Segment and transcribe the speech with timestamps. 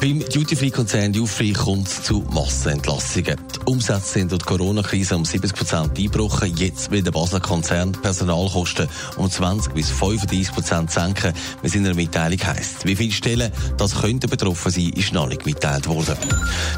[0.00, 3.36] Beim Duty-Free-Konzern Dufree kommt es zu Massenentlassungen.
[3.54, 6.54] Die Umsätze sind durch die Corona-Krise um 70 Prozent eingebrochen.
[6.56, 11.86] Jetzt will der Basler Konzern Personalkosten um 20 bis 35 Prozent senken, wie es in
[11.86, 12.84] einer Mitteilung heisst.
[12.84, 16.16] Wie viele Stellen das könnten betroffen sein, ist noch nicht mitgeteilt worden.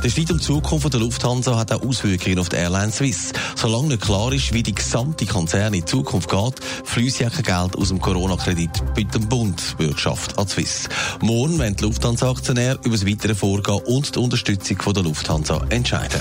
[0.05, 3.33] Der Streit um die Zukunft der Lufthansa hat auch Auswirkungen auf die Airline Swiss.
[3.57, 7.77] Solange nicht klar ist, wie die gesamte Konzern in Zukunft geht, fließt ja kein Geld
[7.77, 10.89] aus dem Corona-Kredit bei dem Bund Bürgschaft an Swiss.
[11.21, 16.21] Morgen werden die Lufthansa-Aktionäre über das weitere Vorgehen und die Unterstützung von der Lufthansa entscheiden.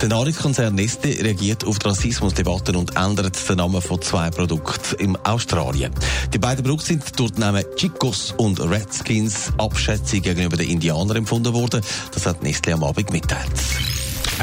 [0.00, 5.16] Der Nahrungskonzern Neste reagiert auf die Rassismusdebatten und ändert den Namen von zwei Produkten in
[5.16, 5.92] Australien.
[6.32, 11.52] Die beiden Produkte sind durch die Namen Chicos und Redskins Abschätzung gegenüber den Indianern empfunden
[11.52, 11.82] worden.
[12.12, 13.50] Das hat Nestle am Abend mitteilt.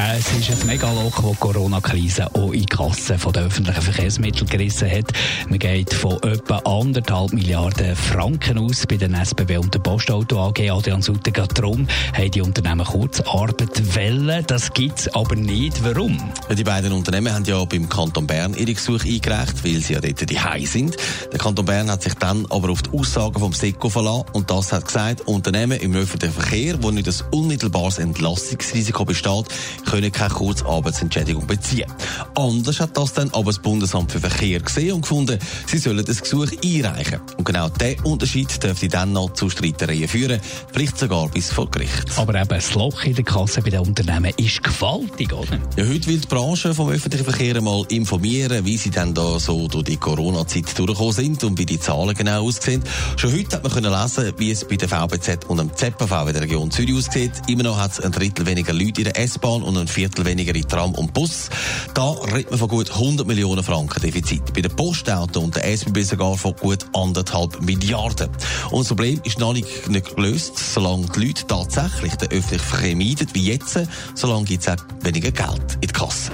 [0.00, 4.88] Es ist ein Megaloch, das die Corona-Krise auch in die Kassen der öffentlichen Verkehrsmittel gerissen
[4.88, 5.06] hat.
[5.48, 10.70] Man geht von etwa anderthalb Milliarden Franken aus bei den SBB und der Postauto AG.
[10.70, 14.44] Adrian Sutter geht darum, haben die Unternehmen Kurzarbeit wollen.
[14.46, 15.82] Das gibt es aber nicht.
[15.82, 16.16] Warum?
[16.56, 20.30] Die beiden Unternehmen haben ja beim Kanton Bern ihre Gesuche eingereicht, weil sie ja dort
[20.30, 20.96] die Hause sind.
[21.32, 24.72] Der Kanton Bern hat sich dann aber auf die Aussagen vom SECO verlassen und das
[24.72, 29.46] hat gesagt, Unternehmen im öffentlichen Verkehr, wo nicht ein unmittelbares Entlassungsrisiko besteht,
[29.88, 31.86] können keine Kurzarbeitsentschädigung beziehen.
[32.34, 36.20] Anders hat das dann aber das Bundesamt für Verkehr gesehen und gefunden, sie sollen das
[36.20, 37.20] Gesuch einreichen.
[37.36, 40.40] Und genau dieser Unterschied dürfte dann noch zu Streitereien führen,
[40.72, 42.04] vielleicht sogar bis vor Gericht.
[42.16, 45.58] Aber eben das Loch in der Kasse bei den Unternehmen ist gewaltig, oder?
[45.76, 49.68] Ja, heute will die Branche vom öffentlichen Verkehr mal informieren, wie sie dann da so
[49.68, 52.82] durch die Corona-Zeit durchgekommen sind und wie die Zahlen genau aussehen.
[53.16, 56.32] Schon heute hat man können lesen, wie es bei der VBZ und dem ZPV in
[56.32, 57.32] der Region Zürich aussieht.
[57.46, 60.54] Immer noch hat es ein Drittel weniger Leute in der S-Bahn und ein Viertel weniger
[60.54, 61.48] in Tram und Bus.
[61.94, 64.52] Da redet man von gut 100 Millionen Franken Defizit.
[64.54, 68.28] Bei den Postauto und der SBB sogar von gut anderthalb Milliarden.
[68.70, 72.96] Und das Problem ist noch nicht, nicht gelöst, solange die Leute tatsächlich den öffentlichen Verkehr
[72.96, 73.78] meiden, wie jetzt,
[74.14, 76.32] solange gibt es auch weniger Geld in die Kasse.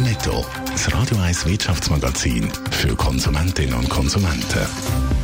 [0.00, 0.44] Netto.
[0.66, 5.23] Das Radio 1 Wirtschaftsmagazin für Konsumentinnen und Konsumenten.